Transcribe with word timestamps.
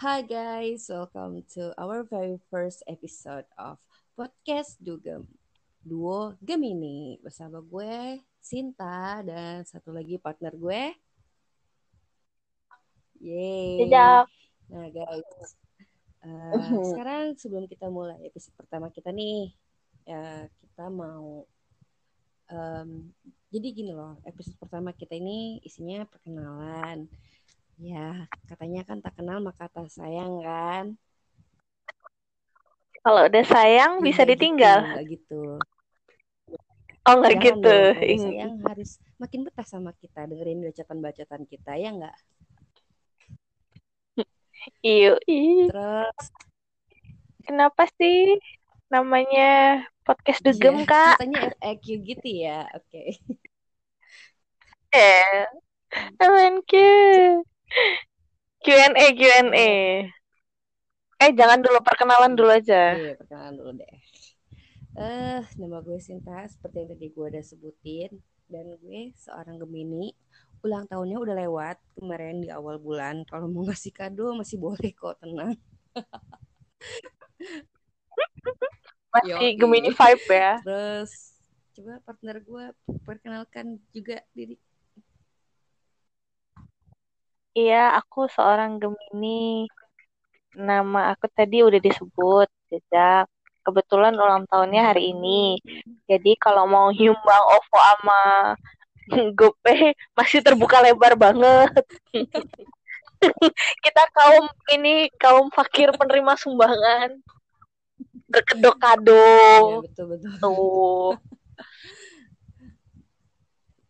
Hi 0.00 0.24
guys, 0.24 0.88
welcome 0.88 1.44
to 1.52 1.76
our 1.76 2.08
very 2.08 2.40
first 2.48 2.80
episode 2.88 3.44
of 3.60 3.76
podcast 4.16 4.80
Dugem 4.80 5.28
Duo 5.84 6.40
Gemini. 6.40 7.20
Bersama 7.20 7.60
gue 7.60 8.16
Sinta 8.40 9.20
dan 9.20 9.60
satu 9.68 9.92
lagi 9.92 10.16
partner 10.16 10.56
gue. 10.56 10.96
Yeay. 13.20 13.92
Nah 14.72 14.88
guys, 14.88 15.52
uh, 16.24 16.80
sekarang 16.96 17.36
sebelum 17.36 17.68
kita 17.68 17.92
mulai 17.92 18.24
episode 18.24 18.56
pertama 18.56 18.88
kita 18.88 19.12
nih, 19.12 19.52
ya 20.08 20.48
kita 20.48 20.88
mau 20.88 21.44
um, 22.48 22.90
jadi 23.52 23.68
gini 23.68 23.92
loh, 23.92 24.16
episode 24.24 24.56
pertama 24.56 24.96
kita 24.96 25.12
ini 25.12 25.60
isinya 25.60 26.08
perkenalan 26.08 27.04
Ya, 27.80 28.28
katanya 28.44 28.84
kan 28.84 29.00
tak 29.00 29.16
kenal 29.16 29.40
maka 29.40 29.64
tak 29.72 29.88
sayang 29.88 30.44
kan? 30.44 31.00
Kalau 33.00 33.24
udah 33.24 33.44
sayang 33.48 34.04
bisa 34.04 34.28
gitu, 34.28 34.36
ditinggal. 34.36 35.00
Gitu, 35.00 35.16
gitu. 35.16 35.42
Oh 37.08 37.24
nggak 37.24 37.40
gitu. 37.40 37.64
Dong, 37.96 38.20
sayang 38.20 38.54
harus 38.68 39.00
makin 39.16 39.48
betah 39.48 39.64
sama 39.64 39.96
kita 39.96 40.28
dengerin 40.28 40.60
bacaan-bacaan 40.60 41.42
kita 41.48 41.72
ya 41.80 41.88
nggak? 41.96 42.16
Iyo. 44.84 45.16
Terus 45.72 46.24
kenapa 47.48 47.88
sih 47.96 48.36
namanya 48.92 49.88
podcast 50.04 50.44
dugem 50.44 50.84
kak? 50.84 51.16
Katanya 51.16 51.56
FAQ 51.56 51.84
gitu 52.04 52.28
ya, 52.28 52.68
oke. 52.76 52.84
Okay. 52.84 53.08
Eh, 54.92 55.48
FAQ. 56.20 56.72
Q&A 58.60 59.06
Q&A. 59.16 59.70
Eh 61.20 61.30
jangan 61.36 61.60
dulu 61.60 61.78
perkenalan 61.84 62.32
dulu 62.32 62.50
aja. 62.52 62.96
Iya 62.96 63.12
perkenalan 63.16 63.54
dulu 63.56 63.70
deh. 63.76 63.94
Eh 64.96 65.00
uh, 65.00 65.40
nama 65.60 65.84
gue 65.84 66.00
Sinta 66.00 66.48
seperti 66.48 66.84
yang 66.84 66.88
tadi 66.96 67.06
gue 67.12 67.26
udah 67.30 67.44
sebutin 67.44 68.10
dan 68.48 68.66
gue 68.80 69.12
seorang 69.16 69.60
Gemini. 69.60 70.12
Ulang 70.60 70.84
tahunnya 70.88 71.16
udah 71.16 71.34
lewat 71.40 71.76
kemarin 71.96 72.44
di 72.44 72.48
awal 72.52 72.76
bulan. 72.76 73.24
Kalau 73.24 73.48
mau 73.48 73.64
ngasih 73.64 73.92
kado 73.96 74.36
masih 74.36 74.60
boleh 74.60 74.92
kok 74.92 75.16
tenang. 75.20 75.56
masih 79.14 79.56
Yo, 79.56 79.56
Gemini 79.56 79.90
vibe 79.92 80.28
ya. 80.28 80.60
Terus 80.60 81.12
coba 81.80 81.92
partner 82.04 82.36
gue 82.44 82.64
perkenalkan 83.08 83.80
juga 83.92 84.20
diri 84.36 84.60
Iya, 87.50 87.98
aku 87.98 88.30
seorang 88.30 88.78
Gemini. 88.78 89.66
Nama 90.54 91.14
aku 91.14 91.26
tadi 91.30 91.66
udah 91.66 91.82
disebut, 91.82 92.46
Jejak. 92.70 93.26
Kebetulan 93.66 94.14
ulang 94.14 94.46
tahunnya 94.46 94.94
hari 94.94 95.10
ini. 95.10 95.58
Jadi 96.06 96.38
kalau 96.38 96.64
mau 96.70 96.94
nyumbang 96.94 97.44
OVO 97.58 97.78
sama 97.82 98.22
GoPay 99.38 99.94
masih 100.14 100.40
terbuka 100.46 100.78
lebar 100.78 101.18
banget. 101.18 101.70
Kita 103.84 104.02
kaum 104.16 104.46
ini 104.72 105.10
kaum 105.18 105.50
fakir 105.50 105.92
penerima 105.92 106.38
sumbangan. 106.38 107.18
Berkedok 108.30 108.78
kado. 108.78 109.26
Ya, 109.58 109.76
betul 109.82 110.06
betul. 110.14 110.30
Tuh. 110.38 111.18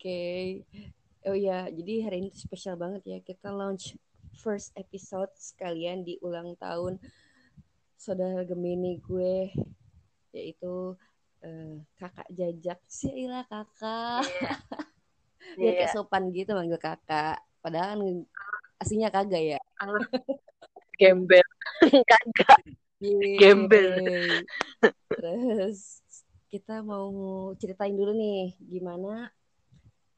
Oke. 0.00 0.64
Okay. 0.64 0.89
Oh 1.30 1.38
ya, 1.38 1.70
jadi 1.70 2.10
hari 2.10 2.26
ini 2.26 2.34
spesial 2.34 2.74
banget 2.74 3.06
ya. 3.06 3.18
Kita 3.22 3.54
launch 3.54 3.94
first 4.42 4.74
episode 4.74 5.30
sekalian 5.38 6.02
di 6.02 6.18
ulang 6.26 6.58
tahun 6.58 6.98
saudara 7.94 8.42
Gemini 8.42 8.98
gue 8.98 9.54
yaitu 10.34 10.98
uh, 11.46 11.74
kakak 11.94 12.26
jajak 12.34 12.82
Sila 12.90 13.46
kakak. 13.46 14.26
Yeah. 15.56 15.72
Yeah. 15.72 15.74
kayak 15.82 15.94
sopan 15.96 16.30
gitu 16.34 16.52
manggil 16.52 16.82
kakak. 16.82 17.40
Padahal 17.64 17.96
kan 17.96 18.00
aslinya 18.82 19.08
kagak 19.08 19.56
ya. 19.56 19.60
Gembel. 20.98 21.46
kagak. 22.10 22.60
Gembel. 23.40 23.88
Terus 25.08 26.02
kita 26.52 26.82
mau 26.82 27.50
ceritain 27.56 27.94
dulu 27.96 28.14
nih 28.14 28.52
gimana 28.62 29.32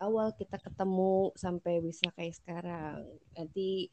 awal 0.03 0.35
kita 0.35 0.59
ketemu 0.59 1.31
sampai 1.39 1.79
bisa 1.79 2.11
kayak 2.19 2.35
sekarang. 2.35 3.07
Nanti 3.39 3.87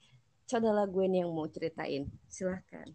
coba 0.49 0.89
gue 0.89 1.05
nih 1.05 1.21
yang 1.21 1.31
mau 1.31 1.45
ceritain. 1.45 2.09
Silahkan. 2.25 2.89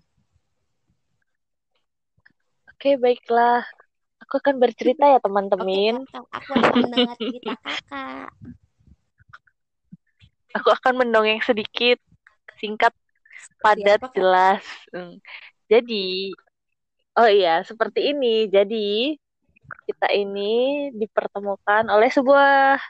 Oke, 2.75 2.99
baiklah. 2.99 3.63
Aku 4.27 4.43
akan 4.43 4.59
bercerita 4.59 5.07
ya, 5.07 5.23
teman-teman. 5.23 6.03
Aku 6.11 6.51
akan 6.59 6.75
mendengar 6.83 7.15
cerita 7.17 7.55
kakak. 7.63 8.29
Aku 10.55 10.69
akan 10.71 10.95
mendongeng 11.07 11.41
sedikit, 11.43 12.03
singkat, 12.59 12.95
padat, 13.63 14.03
jelas. 14.15 14.63
Hmm. 14.91 15.23
Jadi, 15.71 16.35
oh 17.15 17.31
iya, 17.31 17.63
seperti 17.63 18.11
ini. 18.11 18.51
Jadi, 18.51 19.15
kita 19.87 20.09
ini 20.13 20.89
dipertemukan 20.95 21.89
oleh 21.89 22.09
sebuah 22.09 22.81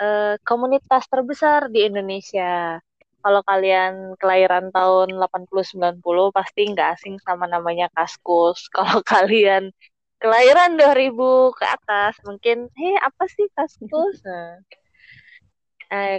uh, 0.00 0.34
komunitas 0.46 1.04
terbesar 1.10 1.70
di 1.70 1.86
Indonesia. 1.86 2.80
Kalau 3.24 3.40
kalian 3.40 4.20
kelahiran 4.20 4.68
tahun 4.68 5.16
80-90 5.16 6.28
pasti 6.36 6.60
nggak 6.68 6.88
asing 7.00 7.16
sama 7.24 7.48
namanya 7.48 7.88
Kaskus. 7.96 8.68
Kalau 8.74 9.00
kalian 9.00 9.72
kelahiran 10.20 10.76
2000 10.76 11.52
ke 11.56 11.64
atas 11.64 12.14
mungkin, 12.24 12.68
hei 12.76 12.94
apa 13.00 13.24
sih 13.30 13.46
Kaskus? 13.54 14.20
Nah, 15.94 16.18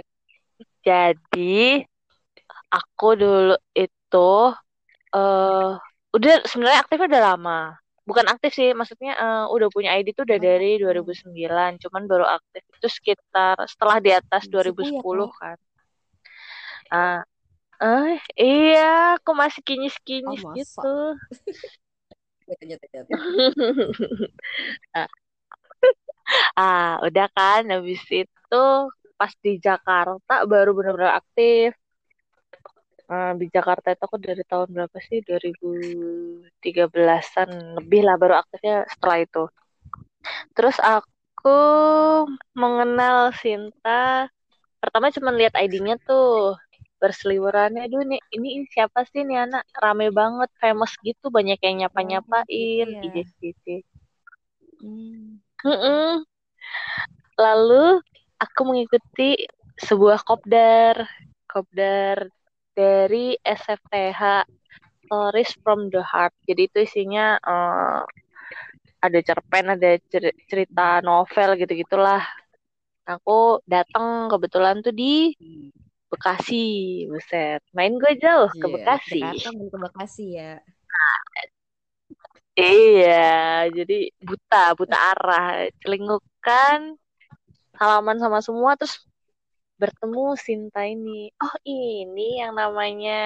jadi 0.80 1.84
aku 2.72 3.08
dulu 3.12 3.56
itu 3.76 4.32
uh, 5.12 5.70
udah 6.16 6.34
sebenarnya 6.48 6.80
aktifnya 6.80 7.08
udah 7.12 7.22
lama 7.34 7.60
bukan 8.06 8.26
aktif 8.30 8.54
sih 8.54 8.70
maksudnya 8.70 9.18
uh, 9.18 9.44
udah 9.50 9.66
punya 9.68 9.98
ID 9.98 10.14
tuh 10.14 10.22
udah 10.22 10.38
dari 10.38 10.78
2009 10.78 11.34
cuman 11.82 12.02
baru 12.06 12.26
aktif 12.38 12.62
itu 12.62 12.88
sekitar 12.88 13.58
setelah 13.66 13.98
di 13.98 14.14
atas 14.14 14.46
2010 14.46 14.94
ya, 14.94 15.26
kan. 15.34 15.58
Ah 16.86 17.20
uh, 17.82 18.14
iya 18.38 19.18
aku 19.18 19.34
masih 19.34 19.60
kinyis-kinyis 19.66 20.46
oh, 20.46 20.54
gitu. 20.54 20.94
Ah. 24.94 25.10
ah 26.58 27.02
udah 27.02 27.26
kan 27.34 27.66
habis 27.74 28.02
itu 28.06 28.64
pas 29.16 29.32
di 29.42 29.58
Jakarta 29.58 30.46
baru 30.46 30.70
benar-benar 30.78 31.18
aktif 31.18 31.74
uh, 33.10 33.32
di 33.38 33.46
Jakarta 33.50 33.90
itu 33.94 34.02
aku 34.02 34.18
dari 34.18 34.42
tahun 34.46 34.68
berapa 34.70 34.98
sih? 35.02 35.22
2013an 35.26 37.48
lebih 37.82 38.02
lah 38.06 38.16
baru 38.18 38.34
aktifnya 38.42 38.86
setelah 38.90 39.18
itu. 39.22 39.48
Terus 40.54 40.76
aku 40.82 41.58
mengenal 42.58 43.30
Sinta 43.38 44.26
pertama 44.82 45.10
cuma 45.14 45.30
lihat 45.34 45.54
ID-nya 45.54 45.98
tuh 46.02 46.58
berseliwerannya. 47.00 47.86
Aduh 47.86 48.02
nih 48.06 48.20
ini, 48.34 48.66
siapa 48.70 49.04
sih 49.08 49.22
nih 49.22 49.46
anak? 49.48 49.64
Rame 49.76 50.10
banget 50.10 50.50
famous 50.58 50.92
gitu 51.04 51.28
banyak 51.28 51.58
yang 51.60 51.86
nyapa 51.86 52.00
nyapain 52.02 52.88
oh, 52.88 53.02
gitu, 53.02 53.20
gitu. 53.42 53.74
Hmm. 54.76 55.40
lalu 57.36 58.00
aku 58.40 58.60
mengikuti 58.64 59.36
sebuah 59.80 60.24
kopdar. 60.24 61.08
Kopdar 61.46 62.28
dari 62.76 63.32
SFTH 63.40 64.44
Stories 65.08 65.50
from 65.64 65.88
the 65.88 66.04
Heart. 66.04 66.36
Jadi 66.44 66.62
itu 66.68 66.78
isinya 66.84 67.40
uh, 67.40 68.04
ada 69.00 69.18
cerpen, 69.24 69.72
ada 69.72 69.96
cerita 70.44 71.00
novel 71.00 71.56
gitu-gitulah. 71.56 72.20
Aku 73.06 73.64
datang 73.64 74.28
kebetulan 74.28 74.84
tuh 74.84 74.92
di 74.92 75.32
Bekasi, 76.06 77.06
buset. 77.10 77.62
Main 77.74 77.98
gue 77.98 78.14
jauh 78.18 78.50
yeah, 78.50 78.60
ke 78.62 78.66
iya, 78.66 78.74
Bekasi. 78.74 79.22
Datang 79.22 79.56
ke 79.58 79.78
Bekasi 79.78 80.26
ya. 80.36 80.52
iya, 82.56 83.68
jadi 83.68 84.10
buta, 84.22 84.72
buta 84.78 84.96
arah, 85.12 85.68
celingukan, 85.84 86.96
salaman 87.76 88.16
sama 88.16 88.40
semua, 88.40 88.78
terus 88.80 89.04
bertemu 89.80 90.24
Sinta 90.40 90.82
ini. 90.88 91.30
Oh 91.40 91.56
ini 91.64 92.40
yang 92.42 92.56
namanya 92.56 93.20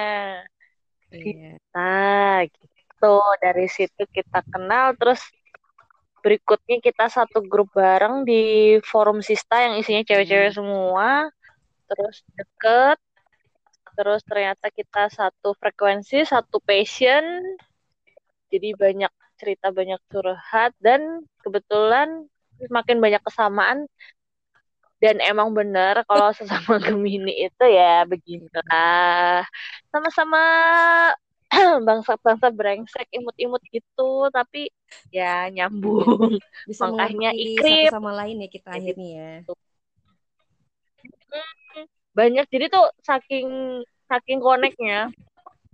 iya. 1.11 1.57
Sinta 1.59 2.45
gitu. 2.51 3.15
Dari 3.41 3.67
situ 3.71 4.03
kita 4.11 4.43
kenal 4.51 4.93
terus 4.99 5.21
berikutnya 6.21 6.77
kita 6.83 7.09
satu 7.09 7.41
grup 7.41 7.73
bareng 7.73 8.23
di 8.27 8.77
forum 8.85 9.19
Sista 9.25 9.63
yang 9.65 9.79
isinya 9.81 10.03
cewek-cewek 10.05 10.51
semua. 10.53 11.31
Terus 11.89 12.17
deket. 12.37 12.97
terus 13.91 14.23
ternyata 14.23 14.71
kita 14.71 15.11
satu 15.11 15.51
frekuensi 15.59 16.23
satu 16.23 16.63
passion 16.63 17.21
jadi 18.47 18.75
banyak 18.75 19.11
cerita 19.35 19.71
banyak 19.73 19.99
curhat 20.11 20.71
dan 20.79 21.27
kebetulan 21.43 22.27
makin 22.69 23.01
banyak 23.01 23.19
kesamaan 23.25 23.89
dan 25.01 25.17
emang 25.17 25.49
benar 25.51 26.05
kalau 26.05 26.29
sesama 26.37 26.77
Gemini 26.77 27.49
itu 27.49 27.65
ya 27.65 28.05
beginilah. 28.05 29.43
Sama-sama 29.89 30.41
bangsa-bangsa 31.87 32.53
brengsek 32.53 33.09
imut-imut 33.11 33.59
gitu 33.73 34.29
tapi 34.29 34.69
ya 35.09 35.49
nyambung. 35.49 36.37
Bisa 36.69 36.87
makanya 36.87 37.33
ikrip. 37.33 37.89
sama 37.89 38.13
lain 38.13 38.45
ya 38.45 38.49
kita 38.53 38.69
akhirnya 38.77 39.09
ya. 39.09 39.33
banyak. 42.13 42.45
Jadi 42.53 42.65
tuh 42.69 42.85
saking 43.01 43.81
saking 44.05 44.37
koneknya 44.37 45.09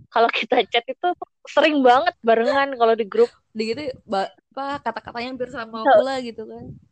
kalau 0.08 0.32
kita 0.32 0.64
chat 0.72 0.88
itu 0.88 1.08
sering 1.44 1.84
banget 1.84 2.16
barengan 2.24 2.72
kalau 2.80 2.96
di 2.96 3.04
grup. 3.04 3.28
Di 3.52 3.76
gitu 3.76 3.92
apa 4.08 4.80
kata-katanya 4.80 5.36
hampir 5.36 5.52
sama 5.52 5.84
pula 5.84 6.16
gitu 6.24 6.48
kan 6.48 6.87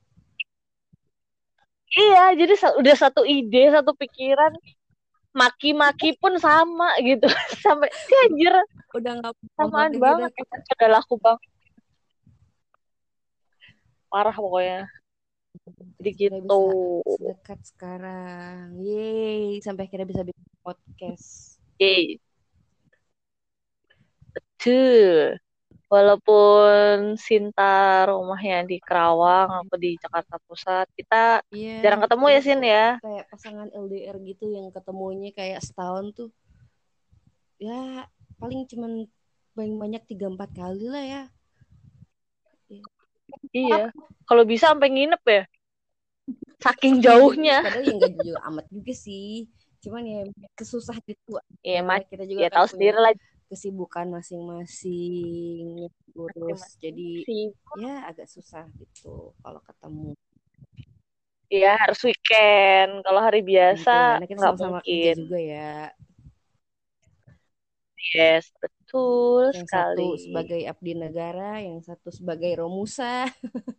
iya 1.96 2.37
jadi 2.37 2.52
udah 2.76 2.96
satu 2.96 3.25
ide 3.25 3.72
satu 3.72 3.96
pikiran 3.96 4.52
maki-maki 5.37 6.16
pun 6.16 6.40
sama 6.40 6.96
gitu. 7.04 7.28
Sampai 7.64 7.93
anjir 8.25 8.56
udah 8.96 9.12
nggak 9.20 9.32
samaan 9.60 9.93
banget. 10.00 10.32
kita 10.32 10.56
udah 10.81 10.90
laku 10.96 11.14
banget. 11.20 11.50
Parah 14.08 14.32
pokoknya. 14.32 14.88
Jadi 16.00 16.10
gitu. 16.16 16.62
dekat 17.20 17.60
sekarang. 17.69 18.81
Yeay 18.81 19.60
sampai 19.60 19.84
akhirnya 19.88 20.08
bisa 20.08 20.22
bikin 20.25 20.46
podcast. 20.64 21.60
Yeay. 21.76 22.16
Betul 24.32 25.37
walaupun 25.96 27.16
Sinta 27.16 28.04
rumahnya 28.04 28.69
di 28.69 28.76
Kerawang 28.76 29.64
aku 29.64 29.81
di 29.81 29.96
Jakarta 29.96 30.37
Pusat 30.44 30.87
kita 30.93 31.40
yeah, 31.48 31.81
jarang 31.81 32.04
ketemu 32.04 32.25
ya 32.28 32.40
Sin 32.44 32.60
ya? 32.60 32.87
kayak 33.00 33.25
pasangan 33.32 33.69
LDR 33.72 34.16
gitu 34.20 34.52
yang 34.52 34.69
ketemunya 34.69 35.32
kayak 35.32 35.64
setahun 35.64 36.12
tuh. 36.12 36.31
Ya 37.56 38.04
paling 38.37 38.69
cuman 38.69 39.08
paling 39.56 39.75
banyak 39.81 40.02
tiga 40.04 40.28
empat 40.28 40.52
kali 40.52 40.87
lah 40.93 41.04
ya. 41.04 41.22
Iya 43.56 43.88
kalau 44.28 44.44
bisa 44.44 44.76
sampai 44.76 44.93
nginep 44.93 45.22
ya? 45.25 45.43
Saking 46.60 47.00
jauhnya. 47.00 47.64
padahal 47.64 47.84
yang 47.88 47.98
gak 48.02 48.14
jauh 48.20 48.40
amat 48.52 48.66
juga 48.69 48.93
sih. 48.93 49.48
Cuman 49.81 50.02
ya 50.04 50.20
kesusah 50.58 50.98
gitu 51.08 51.38
iya 51.62 51.81
kita 52.04 52.26
juga 52.26 52.40
ya 52.43 52.50
tahu 52.50 52.66
sendiri 52.69 52.98
lah 52.98 53.14
kesibukan 53.46 54.10
masing-masing 54.10 55.87
urus 56.19 56.62
jadi 56.82 57.22
ya 57.78 58.08
agak 58.10 58.26
susah 58.26 58.66
gitu 58.81 59.31
kalau 59.44 59.60
ketemu. 59.62 60.10
Iya 61.46 61.78
harus 61.78 62.02
weekend. 62.02 63.06
Kalau 63.06 63.20
hari 63.22 63.40
biasa 63.46 64.19
gitu, 64.26 64.34
nggak 64.34 64.58
sama 64.58 64.82
mungkin. 64.82 65.14
juga 65.14 65.38
ya. 65.38 65.94
Yes 68.14 68.50
betul 68.58 69.50
yang 69.54 69.66
sekali. 69.66 69.94
satu 69.94 70.06
sebagai 70.19 70.60
abdi 70.66 70.93
negara 70.94 71.62
yang 71.62 71.78
satu 71.82 72.10
sebagai 72.10 72.50
romusa. 72.58 73.31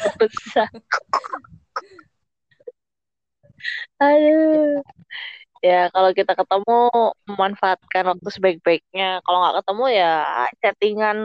Romusa. 0.00 0.64
Aduh 4.00 4.80
ya 5.60 5.92
kalau 5.92 6.10
kita 6.16 6.32
ketemu 6.32 6.80
memanfaatkan 7.28 8.04
waktu 8.08 8.28
sebaik-baiknya. 8.32 9.20
Kalau 9.24 9.38
nggak 9.44 9.56
ketemu 9.64 9.84
ya 9.92 10.14
chattingan 10.60 11.18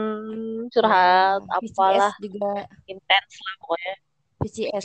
curhat 0.72 1.40
ya, 1.40 1.56
apalah. 1.56 2.12
Juga. 2.20 2.68
Intens 2.88 3.32
lah 3.40 3.54
pokoknya. 3.64 3.94
PCS 4.36 4.84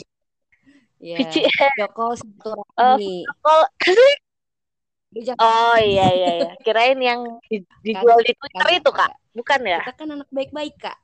ya 1.02 1.18
PCS 1.18 1.72
Joko 1.82 2.14
silaturahmi 2.14 3.26
uh, 3.26 3.66
oh 5.42 5.76
iya 5.76 6.06
iya 6.18 6.30
iya. 6.40 6.50
Kirain 6.62 6.96
yang 7.02 7.20
di, 7.50 7.60
dijual 7.82 8.22
di 8.22 8.32
Twitter 8.32 8.80
itu 8.80 8.90
kak? 8.94 9.10
bukan 9.34 9.60
ya? 9.66 9.80
Kita 9.82 9.92
kan 9.98 10.08
anak 10.14 10.28
baik-baik 10.30 10.78
kak. 10.78 10.96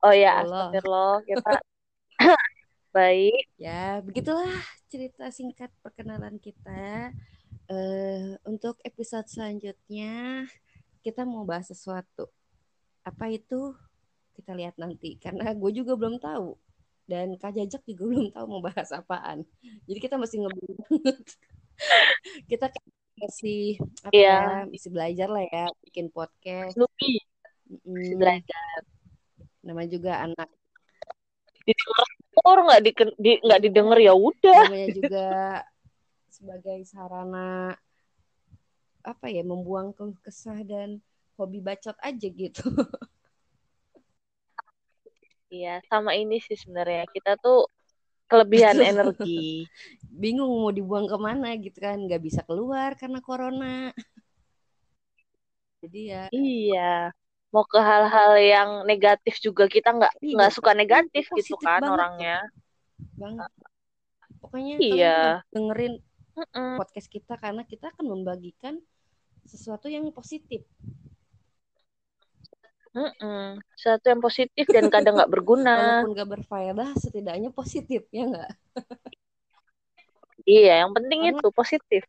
Oh 0.00 0.16
ya 0.16 0.40
astagfirullah 0.42 1.20
kita 1.28 1.52
baik 2.90 3.46
ya 3.54 4.02
begitulah 4.02 4.50
cerita 4.90 5.30
singkat 5.30 5.70
perkenalan 5.82 6.42
kita. 6.42 7.14
Uh, 7.70 8.34
untuk 8.42 8.82
episode 8.82 9.30
selanjutnya 9.30 10.42
kita 11.06 11.22
mau 11.22 11.46
bahas 11.46 11.70
sesuatu. 11.70 12.26
Apa 13.06 13.30
itu? 13.30 13.78
Kita 14.34 14.58
lihat 14.58 14.74
nanti 14.74 15.14
karena 15.22 15.54
gue 15.54 15.70
juga 15.70 15.94
belum 15.94 16.18
tahu 16.18 16.58
dan 17.06 17.34
Kak 17.38 17.54
Jajak 17.54 17.82
juga 17.86 18.02
belum 18.10 18.26
tahu 18.34 18.44
mau 18.50 18.62
bahas 18.62 18.90
apaan. 18.90 19.46
Jadi 19.86 19.98
kita 20.02 20.18
masih 20.18 20.46
ngebut. 20.46 21.18
kita 22.50 22.74
masih 23.20 23.78
apa 24.02 24.12
yeah. 24.16 24.66
ya, 24.66 24.70
masih 24.70 24.90
belajar 24.90 25.28
lah 25.30 25.44
ya 25.46 25.66
bikin 25.86 26.10
podcast. 26.10 26.74
Snoopy. 26.74 27.22
Mm. 27.70 28.18
belajar. 28.18 28.78
Nama 29.62 29.82
juga 29.86 30.26
anak 30.26 30.50
or 32.44 32.58
nggak 32.66 32.80
di 33.18 33.30
nggak 33.40 33.60
didengar 33.62 33.98
ya 34.00 34.14
udah. 34.16 34.68
Namanya 34.68 34.88
juga 34.98 35.28
sebagai 36.30 36.80
sarana 36.88 37.76
apa 39.00 39.26
ya 39.32 39.40
membuang 39.44 39.96
kesah 40.20 40.60
dan 40.64 41.00
hobi 41.36 41.60
bacot 41.60 41.96
aja 42.00 42.28
gitu. 42.28 42.64
Iya 45.50 45.82
sama 45.90 46.14
ini 46.14 46.38
sih 46.38 46.54
sebenarnya. 46.54 47.10
Kita 47.10 47.34
tuh 47.34 47.66
kelebihan 48.30 48.78
energi. 48.78 49.66
Bingung 50.22 50.62
mau 50.62 50.70
dibuang 50.70 51.10
ke 51.10 51.18
mana 51.18 51.58
gitu 51.58 51.74
kan. 51.82 51.98
Nggak 51.98 52.22
bisa 52.22 52.40
keluar 52.46 52.94
karena 52.94 53.18
corona. 53.18 53.90
Jadi 55.82 56.00
ya 56.06 56.30
iya 56.30 57.10
mau 57.50 57.66
ke 57.66 57.78
hal-hal 57.82 58.32
yang 58.38 58.70
negatif 58.86 59.42
juga 59.42 59.66
kita 59.66 59.90
nggak 59.90 60.14
iya, 60.22 60.34
nggak 60.38 60.52
suka 60.54 60.70
negatif 60.70 61.26
gitu 61.34 61.58
kan 61.58 61.82
orangnya 61.82 62.46
banget 63.18 63.50
pokoknya 64.38 64.74
iya 64.78 65.18
dengerin 65.50 65.98
mm 66.38 66.46
-mm. 66.46 66.74
podcast 66.78 67.10
kita 67.10 67.34
karena 67.42 67.66
kita 67.66 67.90
akan 67.90 68.06
membagikan 68.06 68.78
sesuatu 69.44 69.90
yang 69.90 70.06
positif 70.14 70.62
Mm 72.90 73.06
-mm. 73.22 73.46
Sesuatu 73.78 74.10
yang 74.10 74.18
positif 74.18 74.66
dan 74.66 74.90
kadang 74.90 75.14
nggak 75.14 75.30
berguna. 75.30 75.78
Walaupun 75.78 76.10
nggak 76.10 76.30
berfaedah, 76.34 76.90
setidaknya 76.98 77.54
positif 77.54 78.02
ya 78.10 78.26
nggak? 78.26 78.50
iya, 80.42 80.82
yang 80.82 80.90
penting 80.98 81.30
Karena... 81.30 81.38
itu 81.38 81.48
positif. 81.54 82.02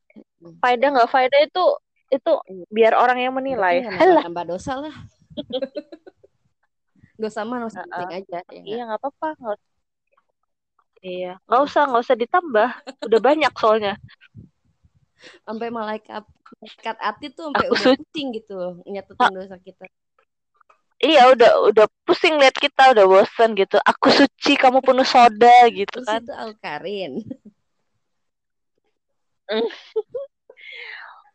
Faedah 0.58 0.89
nggak 0.89 1.12
faedah 1.13 1.42
itu 1.46 1.66
itu 2.12 2.34
iya. 2.50 2.66
biar 2.74 2.94
orang 2.98 3.22
yang 3.22 3.34
menilai. 3.38 3.86
Nambah, 3.86 4.25
nambah 4.25 4.46
dosa 4.58 4.82
lah. 4.82 4.96
Gak 7.22 7.34
sama 7.34 7.62
nggak 7.62 7.72
usah 7.72 7.86
uh, 7.86 8.10
aja. 8.10 8.40
Ya 8.50 8.62
iya 8.66 8.82
nggak 8.90 9.00
apa-apa. 9.02 9.58
Iya, 11.02 11.34
nggak 11.50 11.62
usah 11.66 11.82
nggak 11.90 12.04
usah 12.06 12.18
ditambah. 12.18 12.70
Udah 13.10 13.20
banyak 13.22 13.54
soalnya. 13.58 13.94
Sampai 15.46 15.70
malaikat 15.70 16.26
malaikat 16.62 16.98
hati 16.98 17.26
tuh 17.34 17.50
sampai 17.50 17.68
udah 17.70 17.94
pusing 17.98 18.28
gitu 18.38 18.58
nyatetin 18.86 19.34
dosa 19.34 19.58
kita. 19.62 19.86
Iya 21.02 21.34
udah 21.34 21.52
udah 21.74 21.86
pusing 22.06 22.38
lihat 22.38 22.54
kita 22.54 22.94
udah 22.94 23.06
bosan 23.10 23.58
gitu. 23.58 23.82
Aku 23.82 24.14
suci 24.14 24.54
kamu 24.54 24.86
penuh 24.86 25.06
soda 25.06 25.66
gitu 25.74 25.98
Terus 26.02 26.10
kan. 26.10 26.22
itu 26.22 26.34
Alkarin. 26.34 27.14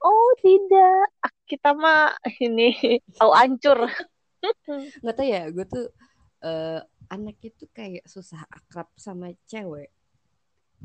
Oh 0.03 0.31
tidak. 0.41 1.09
Kita 1.47 1.71
mah 1.73 2.17
ini 2.43 2.75
tahu 3.19 3.31
ancur. 3.33 3.87
Nggak 5.03 5.17
tahu 5.17 5.27
ya 5.27 5.43
gue 5.51 5.67
tuh 5.67 5.87
uh, 6.45 6.81
anak 7.11 7.39
itu 7.43 7.65
kayak 7.71 8.05
susah 8.07 8.43
akrab 8.51 8.91
sama 8.99 9.33
cewek. 9.47 9.93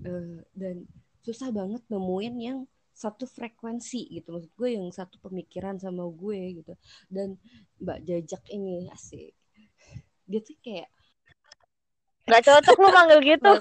Uh, 0.01 0.39
dan 0.55 0.87
susah 1.21 1.51
banget 1.51 1.83
nemuin 1.91 2.35
yang 2.39 2.59
satu 2.91 3.25
frekuensi 3.25 4.07
gitu. 4.11 4.37
Maksud 4.37 4.51
gue 4.55 4.69
yang 4.77 4.87
satu 4.93 5.17
pemikiran 5.19 5.81
sama 5.81 6.05
gue 6.07 6.61
gitu. 6.61 6.73
Dan 7.09 7.41
mbak 7.81 8.05
jajak 8.05 8.43
ini 8.53 8.87
asik. 8.93 9.33
Dia 10.29 10.39
tuh 10.39 10.57
kayak 10.61 10.89
nggak 12.21 12.43
cocok 12.45 12.77
lu 12.77 12.89
manggil 12.93 13.19
gitu. 13.35 13.51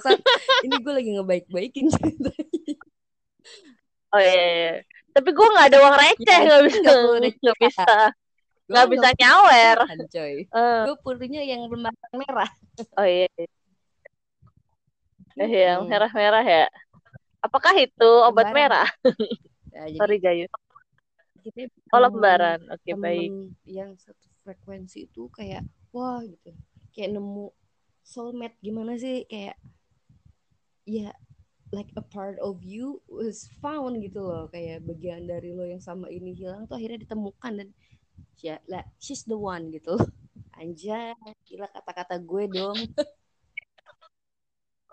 Ini 0.69 0.75
gue 0.79 0.93
lagi 0.93 1.11
ngebaik-baikin 1.17 1.89
oh 4.11 4.21
iya, 4.21 4.35
iya. 4.35 4.73
Tapi 5.11 5.29
gue 5.35 5.47
nggak 5.51 5.67
ada 5.71 5.79
uang 5.83 5.97
receh 5.99 6.39
nggak 6.47 6.63
bisa 6.71 6.93
nggak 7.41 7.57
bisa 7.59 7.89
nggak 8.71 8.87
bisa 8.93 9.09
nyawer 9.19 9.79
coy 10.11 10.35
uh. 10.59 10.83
gue 10.87 11.15
punya 11.19 11.43
yang 11.43 11.67
lembaran 11.67 12.13
merah 12.15 12.51
oh 12.99 13.07
iya, 13.07 13.27
iya. 13.35 13.49
Eh, 15.41 15.49
yang 15.49 15.89
merah-merah 15.89 16.45
ya 16.45 16.67
Apakah 17.41 17.73
itu 17.81 18.11
obat 18.29 18.53
Lembaran. 18.53 18.85
merah? 18.85 18.89
Nah, 19.73 19.87
jadi 19.93 19.97
Sorry 19.97 20.19
Gayu. 20.21 20.47
Oh 21.89 22.01
lembaran. 22.05 22.61
Oke 22.69 22.93
temen 22.93 23.01
baik. 23.01 23.31
yang 23.65 23.91
satu 23.97 24.29
frekuensi 24.45 25.09
itu 25.09 25.33
kayak 25.33 25.65
wah 25.89 26.21
gitu 26.21 26.53
kayak 26.93 27.17
nemu 27.17 27.49
soulmate 28.05 28.61
gimana 28.61 29.01
sih 29.01 29.25
kayak 29.25 29.57
ya 30.85 31.17
like 31.71 31.91
a 31.95 32.03
part 32.03 32.39
of 32.43 32.59
you 32.67 32.99
was 33.07 33.47
found 33.63 34.03
gitu 34.03 34.27
loh 34.27 34.51
kayak 34.51 34.83
bagian 34.83 35.27
dari 35.27 35.55
lo 35.55 35.63
yang 35.63 35.83
sama 35.83 36.11
ini 36.11 36.35
hilang 36.35 36.67
tuh 36.67 36.79
akhirnya 36.79 37.07
ditemukan 37.07 37.53
dan 37.63 37.69
ya 38.43 38.59
lah 38.67 38.83
she's 38.99 39.23
the 39.27 39.39
one 39.39 39.71
gitu 39.71 39.95
anjay 40.61 41.15
gila 41.47 41.71
kata-kata 41.71 42.19
gue 42.19 42.45
dong 42.51 42.77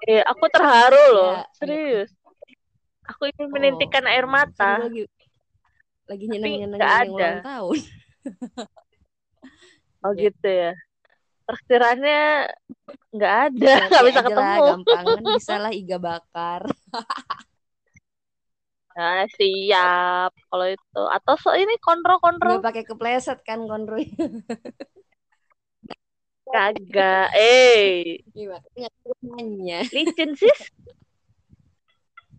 Eh, 0.06 0.22
aku 0.22 0.46
terharu 0.54 1.06
loh. 1.18 1.42
ya 1.42 1.44
Serius. 1.58 2.14
Aku 3.10 3.26
ingin 3.34 3.50
oh 3.50 3.54
menintikan 3.56 4.06
air 4.06 4.24
kan 4.24 4.46
mata. 4.46 4.74
lagi 4.86 5.04
lagi 6.08 6.24
nggak 6.30 6.48
yang 6.48 7.12
ulang 7.12 7.44
tahun 7.44 7.80
Oh 10.06 10.14
ya 10.14 10.30
gitu 10.30 10.48
ya. 10.48 10.72
Traktirannya 11.50 12.54
nggak 13.18 13.36
ada. 13.52 13.74
Nggak 13.90 14.04
bisa 14.06 14.22
lah 14.22 14.26
ketemu. 14.30 14.64
gampang 14.70 15.04
kan 15.06 15.24
bisa 15.34 15.56
lah 15.58 15.72
iga 15.74 15.98
bakar 15.98 16.62
Nah, 18.98 19.30
siap. 19.30 20.34
Kalau 20.50 20.66
itu. 20.74 21.02
Atau 21.14 21.38
so 21.38 21.54
ini 21.54 21.70
nggak 21.70 21.86
kontrol-kontrol. 21.86 22.66
pakai 22.66 22.82
kepleset 22.82 23.46
kan 23.46 23.62
konroy 23.70 24.10
Kagak. 26.48 27.30
Eh, 27.38 28.26
Iya, 28.34 28.58
aku 28.88 29.10
nanya 29.22 29.86
licin 29.94 30.34
sis. 30.34 30.72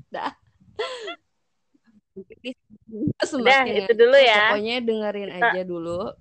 dah 0.09 0.33
Udah, 3.29 3.63
itu 3.69 3.93
dulu 3.95 4.17
ya. 4.17 4.57
pokoknya 4.57 4.77
dengerin 4.83 5.31
aja 5.37 5.63
dulu 5.63 6.17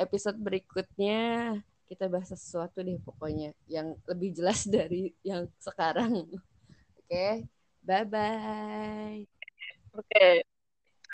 episode 0.00 0.40
berikutnya 0.40 1.60
kita 1.90 2.04
bahas 2.12 2.30
sesuatu 2.34 2.78
deh 2.86 2.98
pokoknya 3.02 3.50
yang 3.66 3.88
lebih 4.10 4.30
jelas 4.38 4.60
dari 4.76 5.12
yang 5.26 5.42
sekarang 5.60 6.12
oke 6.98 7.26
bye 7.86 8.04
bye 8.12 9.20
oke. 9.98 10.26